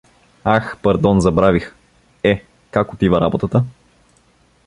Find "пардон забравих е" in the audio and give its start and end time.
0.77-2.45